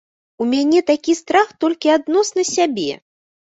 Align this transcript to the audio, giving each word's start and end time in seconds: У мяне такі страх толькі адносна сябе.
У 0.45 0.47
мяне 0.53 0.79
такі 0.87 1.15
страх 1.21 1.47
толькі 1.67 1.95
адносна 1.99 2.51
сябе. 2.57 2.91